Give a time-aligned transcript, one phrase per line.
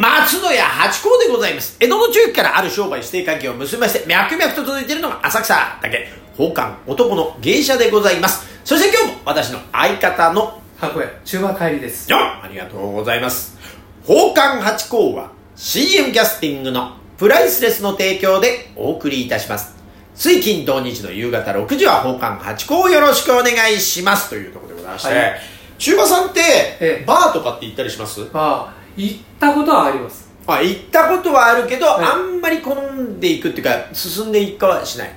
[0.00, 1.76] 松野屋八甲でございます。
[1.78, 8.48] 江戸の中期からある商売指定関係を結びまして、脈々と続いているのが浅草だけ、宝冠男の芸者でございます。
[8.64, 13.58] そして今日も私の相方の、箱屋中和帰りですよありがとうございます。
[14.06, 19.74] 宝冠八甲は CM キャスティングのプライスレスの提供でお送りいたします。
[20.14, 24.30] 水金土日の夕方6時は宝冠八甲をよろしくお願いします。
[24.30, 25.40] というところでございまして、はい
[25.80, 26.40] 中華さんって、
[26.80, 28.20] ええバーとかって行ったりします？
[28.34, 30.30] ああ行ったことはあります。
[30.46, 32.04] あ行ったことはあるけど、はい。
[32.04, 35.10] あんまり好んでいくっていうか進んでいくかはしない。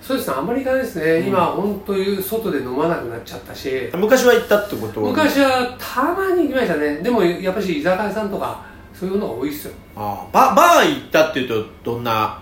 [0.00, 1.28] そうですねあんまり行かないですね、ん。
[1.28, 3.90] 今本当に外で飲まなくなっちゃったし。
[3.94, 5.00] 昔は行ったってこと？
[5.00, 6.96] 昔はたまに行きましたね。
[6.96, 9.72] でもやっぱり居酒屋さんとかそういうのが多いですよ。
[9.94, 12.40] あババー行ったっていうとどんな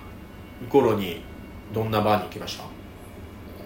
[0.68, 1.22] 頃に
[1.74, 2.64] どんなバーに行きました、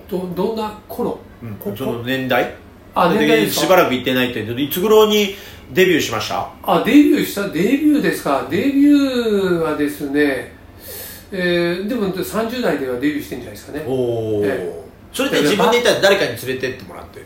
[0.08, 1.19] どどんな頃、
[1.60, 1.74] こ？
[1.77, 2.55] その年代？
[2.95, 5.34] あでしばらく行ってないっていつ頃に
[5.73, 6.48] デビューしました？
[6.62, 8.47] あデビューしたデビューですか？
[8.51, 10.53] デビューはですね
[11.33, 13.84] えー、でも30代ではデビューしてんじゃないですかね。
[13.86, 17.23] おお、えそれで自分で行ったら誰かに連れてってもらって？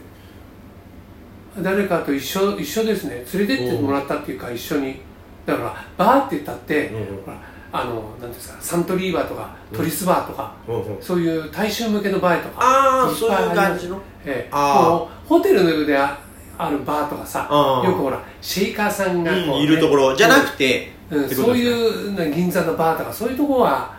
[1.61, 3.25] 誰かと一緒一緒ですね。
[3.35, 5.01] 連れてってもらったっていうか一緒に。
[5.45, 8.57] だからバーって言ったって、うんほらあのなんですか？
[8.63, 11.03] サントリーバーとかトリスバーとか、うんうん。
[11.03, 14.01] そういう大衆向けのバーとかああそういう感じの？
[14.25, 14.49] ええ。
[14.53, 14.89] あー。
[14.91, 16.19] もうホテルであ
[16.57, 17.49] あるバーとかさ
[17.85, 23.95] よくほらシェイカーさんがこうね、うんいるところじゃなくて、うんそういうな銀座のバーとかそういうところは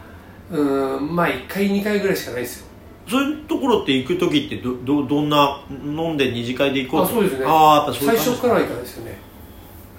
[0.51, 2.67] うんまあ1回2回ぐらいしかないですよ。
[3.09, 7.07] そういうところって行く時ってどどどんな飲んで二次会で行こうと？
[7.07, 7.45] あそうですね。
[7.47, 9.17] あ最初からはいかないですよね。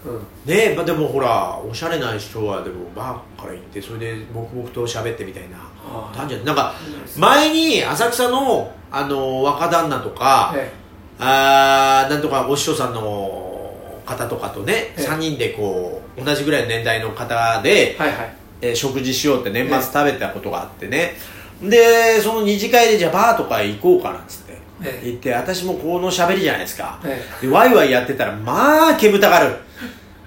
[0.07, 0.19] うん。
[0.19, 5.57] ねえまあでもほらおしゃれな人はでもバーから行ってそれで黙々と喋ってみたいな
[5.93, 6.17] あー。
[6.17, 6.75] 感じなんか
[7.17, 10.73] 前に浅草のあの若旦那とか、え
[11.21, 13.71] あーなんとかお師匠さんの
[14.07, 15.03] 方とかとね、ええ。
[15.03, 18.35] 3人でこう同じぐらいの年代の方でえ、はいはい。
[18.63, 21.15] えー食事しようって年末食べたことがあってね、
[21.63, 25.09] でその二次会でじゃあバーとか行こうかなんつって、ええ。
[25.11, 29.57] 行って私もこの喋りじゃないですか、えでワイワイやってたらまあ煙たがる。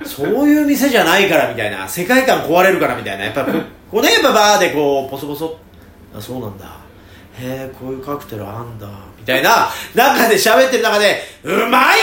[0.06, 1.88] そういう店じゃないからみたいな。
[1.88, 3.24] 世界観壊れるからみたいな。
[3.26, 3.52] やっぱこ
[3.92, 5.58] こうねやっぱバーでこうポソポソ。
[6.18, 6.66] あそうなんだ。
[7.40, 8.88] へえこういうカクテルあんだ
[9.24, 12.00] みたいな中で喋ってる中でうまい！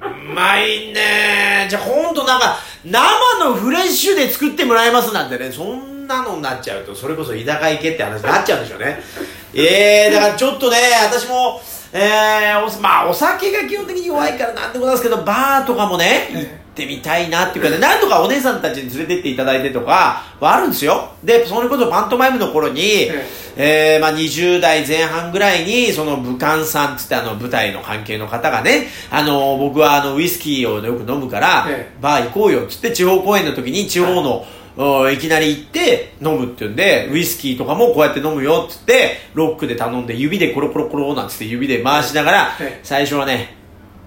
[0.00, 1.66] うまいね。
[1.68, 5.52] じゃあ今度なんか生のフレッシュで作ってもらえますなんてね。
[5.52, 8.98] そんなのになっちゃうとそれこそ居酒屋行けって話になっちゃうんでしょうね。
[9.54, 11.60] ええだからちょっとね私も
[11.92, 16.48] えー、まあお酒が基本的に弱いからなんでもなんですけどバーとかもね行
[16.78, 21.10] ってみたいなっていうかねなんとかお姉さんたちに連れてっていただいてとかはあるんですよ。
[21.24, 23.96] でそれこそパントマイムの頃に、ええ。
[23.98, 34.46] ーまあ、20代前半ぐらいにその武漢さんっつってあの舞台の関係の方がねあの僕はあのウイスキーをよく飲むから、えバー行こうよっつって地方公演の時に地方の、
[34.80, 42.80] おいきなり行って飲むっていうんでウイスキーとかもこうやって飲むよっつってロックで頼んで指でコロコロコロなんつって指で回しながら、ええ。
[42.84, 43.56] 最初はね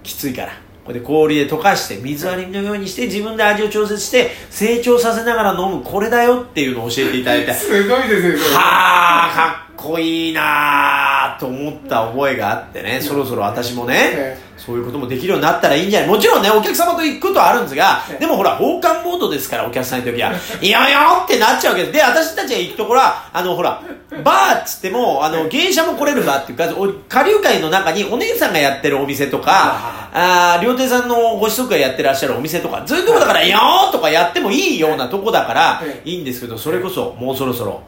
[0.02, 0.52] きついから
[0.84, 5.82] これで氷で溶かして水割りのようにして自分で味を調節して成長させながら飲む。
[5.82, 7.54] これだよっていうのを教えていただいて。
[7.54, 11.11] すごいですねはあかっこいいなー
[11.42, 16.08] と思った覚えがあってね、そろそろ私もね、えそういうこともできるようになったらいいんじゃない。
[16.08, 18.18] もちろんね、お客様と行くことはあるんですが、ええ。
[18.20, 20.30] でもほら、奉還モードですから、お客さんの時は。
[20.62, 21.92] いやいやってなっちゃうわけです。
[21.92, 23.82] で、私たちが行くところは、あの、ほら、
[24.22, 37.82] バーっつっても、あの、芸者も来れるバーっていうか、お下流会の中にお姉さんがやってるお店とか、あー料亭さんのご子息がやってらっしゃるお店とか、そういうとこだから、いやーとかやってもいいようなとこだからえ、いいんですけど、それこそ、もうそろそろ、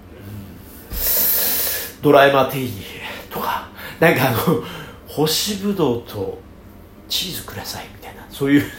[2.02, 2.64] ドラえマティー。
[2.64, 3.03] ニ
[3.34, 3.68] とか、
[3.98, 4.38] なんかあの、
[5.08, 6.38] 干しぶどうと
[7.08, 8.62] チーズくださいみたいな、そういう、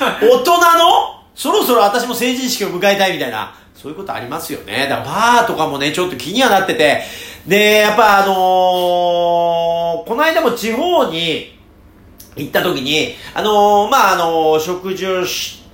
[0.00, 1.18] 大人の？
[1.34, 4.86] そろそろ私も成人式を迎えたいみたいな、そういうことありますよね。
[4.88, 7.02] だからバーとかもね、ちょっと気にはなってて、
[7.46, 8.36] で、やっぱあのー
[10.08, 11.58] この間も地方に
[12.36, 15.67] 行った時に、あのーまあ、あのー食事をして、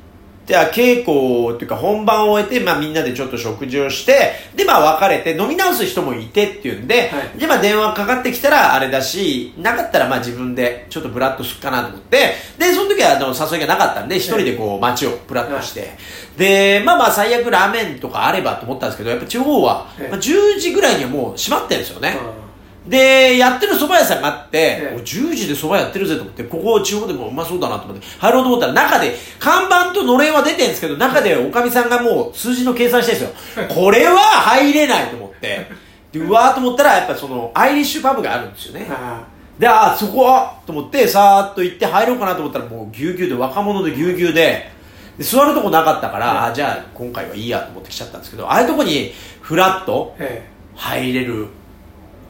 [0.47, 7.39] 稽古っていうか本番を終えて、まあみんなでちょっと食事をして、でまあ別れて飲み直す人もいてっていうんで、はい。
[7.39, 15.93] でまあ電話かかってきたらあれだし、なかったらまあ自分でちょっとブラッとすっかなと思って、で、その時はあの誘いがなかったんで、一人でこう街をブラッとして、
[16.37, 20.09] で、まあまあ最悪ラーメンとかあればと思ったんですけど、やっぱ地方は、ええ。
[20.09, 22.19] まあ、10時ぐらいにはもう閉まってるんですよね。
[22.39, 22.44] うん
[22.87, 33.67] で、やってる蕎麦屋さんがあって、ええお10時で蕎麦やってるぜと思って、ここ地方でもうまそうだなと思って、入ろうと思ったら中で、看板とのれんは出てるんですけど、中でおかみさんがもう数字の計算してるんですよ。
[33.69, 35.67] これは入れないと思って。
[36.13, 38.87] で、うわーと思ったら、やっぱその、アイリッシュパブがあるんですよね。
[38.91, 39.25] あ
[39.59, 44.75] で、あー、そこはと思って、さーっと行って入ろうかなと思ったら、もうぎゅうぎゅうで、若者でぎゅうぎゅうで、
[45.17, 51.49] で座るとこなかったから、あじゃあ今回はいいやと思って来ちゃったんですけどああいうとこにフラッとえ入れる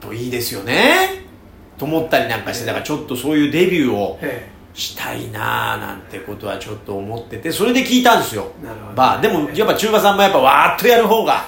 [0.06, 1.25] といいですよね。
[1.79, 4.55] と思ったりなんかしてだからちょっとそういうデビューをええ。
[4.77, 8.49] したいなーなんてことはちょっと思っててそれで聞いたんですよ。
[8.97, 11.45] まあでもやっぱ中馬さんもやっぱわーっとやる方が。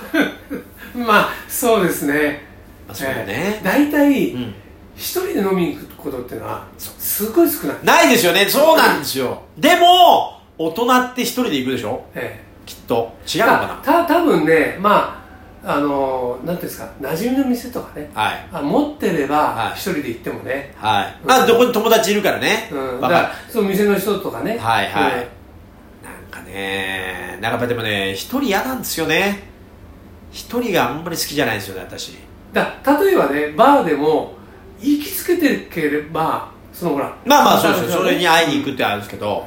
[0.95, 2.45] え まあそうですね。
[2.87, 3.25] まあそうだね。
[3.29, 3.65] ええ。
[3.65, 4.55] 大体うん。
[4.97, 7.77] 一人で飲みに行くことっていうのはすごい少ない。
[7.83, 8.47] ないですよね。
[8.49, 9.43] そうなんですよ。
[9.59, 12.05] でも大人って一人で行くでしょ？
[12.15, 13.13] えきっと。
[13.27, 15.26] 違えうのかた多分ねまあ
[15.65, 18.11] あのなんていうんですか馴染みの店とかね。
[18.15, 18.49] なはい。
[18.53, 19.29] あ持ってれはい。
[19.29, 21.17] ば一人で行ってもね、はい。
[21.25, 22.69] まあどこに友達いるからね。
[22.73, 24.59] うん、だからその店の人とかね。
[24.59, 25.13] はいはい。
[25.13, 25.19] うん。
[25.19, 25.27] なん
[26.31, 29.43] かねなんかでもね一人嫌なんですよね。
[30.31, 32.17] 一人があんまり好きじゃないんですよね私。
[32.53, 34.35] だ例えばねバーでも
[34.81, 39.47] 行きつけてければそのほらまあまあそうですそれに会いに行くってあるんですけど。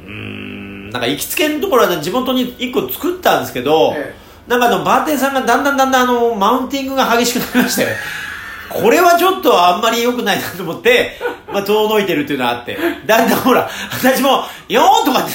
[0.00, 0.54] うーん
[0.90, 4.14] なんか行きつけのところは地元に一個作ったんですけど、え
[4.46, 7.86] なんかあのバーテンさんがだんだんだんだんあのマウンティングが激しくなりまして
[8.68, 11.18] これはちょっとあんまり良くないなと思って、
[11.52, 12.76] まあ、遠のいてるっていうのはあって。
[13.06, 15.32] だんだんほら私も「よー」とかって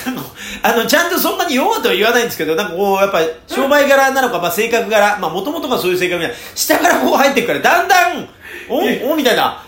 [0.62, 5.18] あのちゃんとそんなに「よー」とは言わないんですけどなんかこうやっぱ商売柄なのか、まあ、性格柄。
[5.22, 6.38] まあもともとがそういう性格みたいな。
[6.54, 8.28] 下からこう入っていくからだんだん
[8.68, 9.62] 「おおみたいな。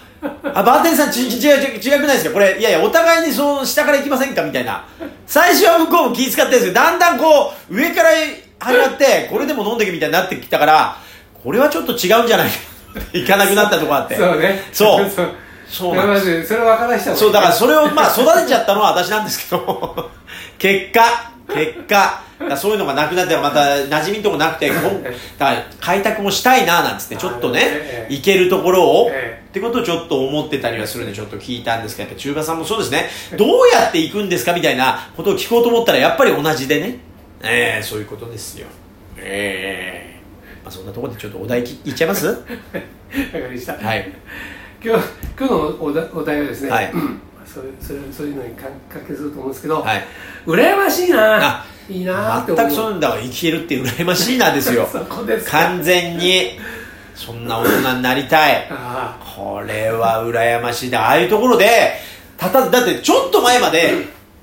[0.53, 2.31] あ、バーテンさん、ち、ち、違う、違くないですか？
[2.31, 4.43] これ、いやいや、お互いにそう、下から行きませんか？
[4.43, 4.83] みたいな。
[5.25, 8.09] 最初は向こうも気遣ってるんですけど、だんだんこう、上から
[8.61, 10.97] 始まって、これでも飲んでけみたいになってきたから、
[11.43, 12.71] これはちょっと違うんじゃないか。
[13.13, 14.15] 行かなくなったとこあって。
[14.15, 14.61] そうね。
[14.71, 15.09] そう。
[15.67, 15.95] そう。
[15.95, 16.49] なんです。
[16.49, 20.11] それ分からしたそう、だからそれをまあ育てちゃったのは私なんですけど、
[20.59, 22.21] 結果、結果、
[22.57, 24.83] そういうのがなくなってまた馴染みのとこなくて、だか
[25.39, 29.49] ら開拓もしたいななんつって、ちょっとねえ、え行けるところを、ええ。
[29.49, 36.99] ってことをちょっと思ってたりはするんで、ちょっと聞いたんですけど、やっぱ中華さんもそうですね、どうやって行くんですかみたいなことを聞こうと思ったら、やっぱり同じでね、
[37.43, 38.67] ええそういうことですよ。
[39.17, 40.21] ええ
[40.63, 42.27] まあそんなところでちょっとお題きいっちゃいます？
[42.29, 42.43] わか
[43.33, 43.73] りました。
[43.73, 44.11] はい。
[44.83, 45.05] 今日
[45.37, 46.91] 今日のお題お題はですね、はい。
[46.93, 47.21] うん。
[47.45, 50.05] そうそうそういうのに関関係すると思うんですけど、はい。
[50.45, 51.47] 羨ましいな。
[51.61, 52.65] あいいなって思う。
[52.65, 54.87] 全くそうなんだわ生きれるって羨ましいなんですよ。
[54.91, 55.51] そこですか。
[55.59, 56.59] 完全に。
[57.15, 58.67] そんな大人になりたい。
[58.71, 61.93] あこれは羨ましいだああいうところで
[62.37, 63.89] たただってちょっと前まで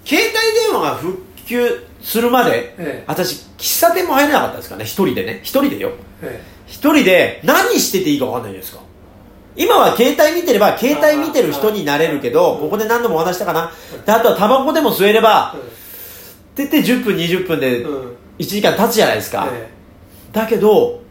[0.05, 1.19] 携帯電話が復
[1.49, 3.05] 旧するまで、ええ。
[3.07, 4.85] 私喫茶店も入れなかったですからね。
[4.85, 5.41] 一人でね。
[5.43, 5.93] 一人でよ。
[6.67, 8.83] 一人で何してていいか分かんないじゃないですか。
[9.57, 13.73] 今は携帯見てれば携帯見てる人になれるけどここで何度もお話したかな。
[14.07, 15.57] であとはタバコでも吸えれば
[16.57, 18.03] えって言って10分20分でうん。
[18.03, 19.69] うん1時間経つじゃないですか、え
[20.33, 21.03] だけど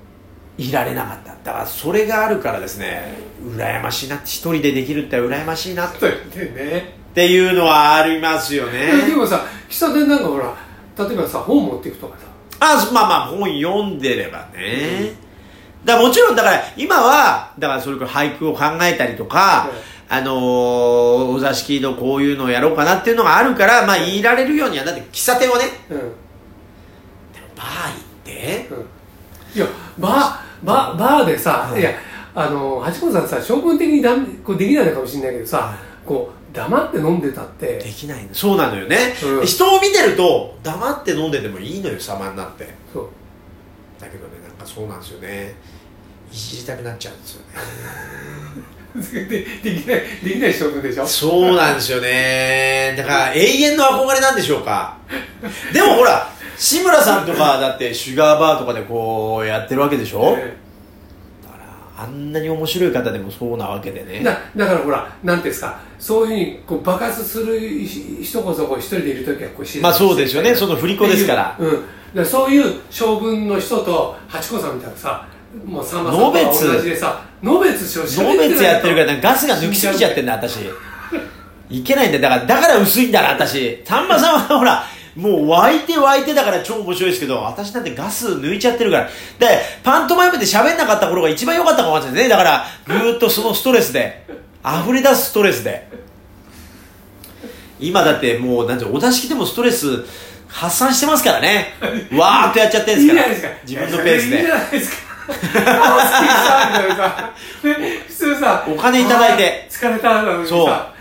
[0.58, 1.36] いられなかった。
[1.44, 3.14] だからそれがあるからですね
[3.44, 6.06] 羨ましいな一人でできるって羨ましいなって。
[6.06, 6.96] ね。
[7.14, 9.08] ていうのはありますよね。
[9.08, 10.54] でもさ喫茶店なんかほら
[11.08, 12.26] 例えばさ本持っていくとかさ。
[12.60, 15.14] あそまあまあ本読んでればね、
[15.86, 19.70] だからもちろんだから今はだからそれこそ俳句を考えたりとか、
[20.10, 20.38] あのー
[21.36, 25.98] お座敷のこういうのをやろうかなっていうのがあるからまあいられるようにはだって喫茶店はねうん
[27.56, 28.70] バー行って
[29.56, 29.68] いや
[30.00, 31.92] バーバーバーでさ、はいい、や
[32.34, 35.78] あの八子さんさ性分的にだんこうできないのかもしれないけどさ、はい
[36.08, 37.78] こう黙って飲んでたって。
[37.78, 38.30] できないの。
[38.34, 39.46] そうなのよね、うん。
[39.46, 42.68] 人を見てると黙って飲んでてもいいのよ様になって。
[42.94, 43.10] そう。
[44.00, 45.56] だけどねなんかそうなんですよね。
[46.32, 47.48] いじりたくなっちゃうんですよね。
[49.30, 51.06] でできないできない性分でしょ？
[51.06, 52.96] そうなんですよね。
[52.98, 54.98] だから永遠の憧れなんでしょうか。
[55.72, 56.28] でもほら
[56.58, 60.67] 志村さんとかだってシュガーバーとかでこうやってるわけでしょ、えだから
[62.00, 64.20] あんなに面白い方でもそうなわけでね。
[64.22, 67.60] えだだからほらなんていうんですかそういうふうにこう爆発する
[68.24, 70.54] 人こそこう一人でいる時はこう静まあそうですよね。
[70.54, 71.58] その振り子ですから。
[71.60, 71.66] う。
[71.66, 75.28] うん、だそういう性分の人と八子さんみたいなさ
[75.66, 80.60] もうさんまさんと同じでさのべつしょノーベツやってるからガスが抜きすぎちゃってんだ私。
[81.70, 82.22] いけないんだよ。
[82.22, 83.82] だからだから薄いんだな私。
[83.84, 84.86] さんまさんはほら
[85.18, 89.10] もう湧いて湧いてだから超面白いですけど私なんてガス抜いちゃってるから。
[89.40, 92.14] でパントマイムで喋んなかった頃が一番良かったかもしれない。
[92.14, 94.26] ですねだからぐーっとそのストレスで
[94.64, 95.88] 溢れ出すストレスで。
[97.80, 100.06] 今だってもうなんてお座敷でもストレス
[100.48, 101.74] 発散してますからね。
[102.14, 103.34] わーっとやっちゃってるんですから。
[103.34, 103.48] いいか。
[103.68, 105.08] 自分のペースいいじでゃないですか。
[107.62, 109.68] 普通さお金いただいて。
[109.70, 110.97] 疲れたなのにさそう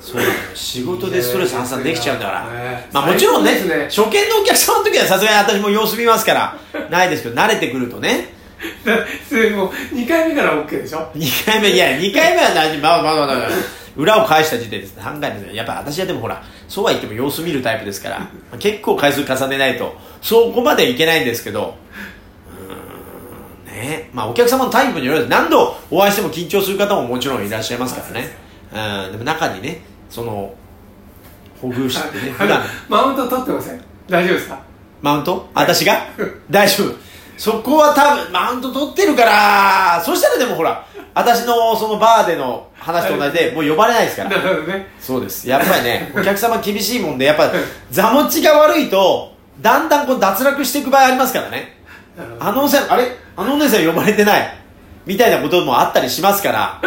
[0.00, 0.22] そう
[0.54, 2.88] 仕事でストレス発散できちゃうんだから、ね。
[2.92, 6.58] まあもちろんね最高です初見のお客様の時はさすがに私も様子見ますから。
[6.90, 8.34] ないですけど慣れてくるとね。
[8.84, 8.98] だ
[9.28, 13.48] それもう2回目から OK でしょ？2回目いや2回目は何まあまあまあまあ
[13.96, 14.94] 裏を返した時点です。
[14.94, 18.26] 考えるやっぱ私はでもほらそうは言っても様子見るタイプですから。
[18.58, 21.76] 結構回数重ねないとそこまでいけないんですけど。
[23.68, 24.10] うーんね。
[24.12, 28.43] まあお客様のタイプによる何度お会いしても緊張する方ももちろんいらっしゃいますからね
[28.74, 30.52] うんでも中にねその
[31.60, 32.32] ほぐしてね。
[32.36, 33.80] 普段マウント取ってません。
[34.08, 34.58] 大丈夫ですか？
[35.00, 35.48] マウント？
[35.54, 36.06] 私が？
[36.50, 36.94] 大丈夫。
[37.36, 44.86] そこは多分マウント取ってるからそしたらでもほら私のそのバーでの話と同じでもう呼ばれないですかならるほどね。
[45.00, 45.48] そうです。
[45.48, 47.50] やっぱりねお客様厳しいもんでやっぱ
[47.90, 51.76] 座持ちが悪いとだんだんこう脱落していく場合ありますからね。
[52.38, 53.16] あのお姉さんあれ？
[53.36, 54.56] あのお姉さん呼ばれてない？
[55.06, 56.80] みたいなこともあったりしますから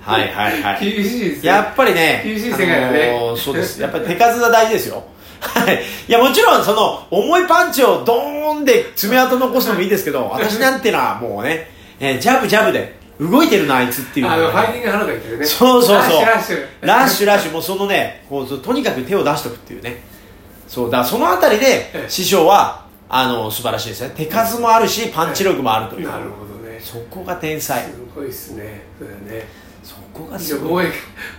[0.00, 3.80] はいはいはい厳しいですねやっぱりね、厳しい世界だねあのーそうです。
[3.80, 5.04] やっぱり手数は大事ですよ。
[5.40, 5.82] はい。
[6.08, 16.24] いや、もちろん、その、重いパンチをドーンで爪痕残すのもいいですけど、 私なんてのはもうね、えージャブジャブで、動いてるな、あいつっていうのあのファイティング原田だけどねそうそうそう。
[16.24, 20.02] ラッシュラッシュラッシュラッシュもうそのね、こうとにかく手を出しとくっていうね。
[20.66, 24.12] そう、だそのあたりでえ、え師匠は、あの、素晴らしいですね。
[24.16, 26.08] 手数もあるし、パンチ力もあるという。
[26.08, 27.84] なるほどねすそこが天才。
[28.14, 29.46] ごいっすねそうだね
[29.82, 30.86] そこがじすごい。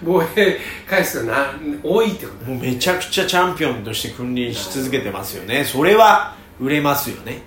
[0.04, 0.58] 防衛防衛
[0.90, 5.64] 回数がな多いってこともうめちゃくちゃチャンピオンとして君臨し続けてますよね。
[5.64, 7.42] それは売れますよね。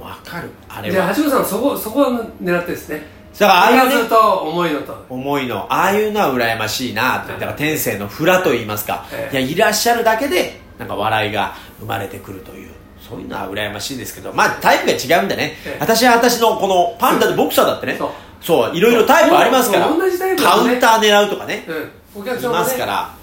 [0.00, 0.50] わかる。
[0.68, 2.04] あれじゃあは橋本さんはそこそこを
[2.42, 3.02] 狙ってですね。
[3.38, 5.06] だからああいうねと重いのと。
[5.08, 9.40] 思いのああいうのは羨ましいなってだから天性のフラと言いますか、ええ。
[9.40, 12.70] いやいらっしゃるだけでなんか笑いが生まれてくるという。
[13.08, 14.32] そういうのは羨ましいですけど。
[14.34, 15.76] まあタイプが違うんでね、ええ。
[15.80, 17.98] 私は私のこのパンダでボクサーだってね
[18.40, 19.88] そういろいろタイプありますから。
[19.88, 20.62] 同じタイプだね。
[20.62, 21.64] カウンター狙うとかね。
[21.66, 22.22] うん。
[22.22, 23.18] お客いさんもねますから。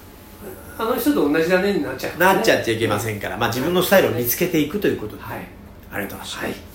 [0.78, 5.46] あの人と同じだねになっちゃうねなっちゃっちゃいけませんから、まあ、自分のスタイルを見つけていくということで、はい
[5.90, 6.54] ありがとうございます、はい